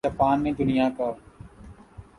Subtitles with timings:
[0.05, 1.11] Japan نے دنیا کا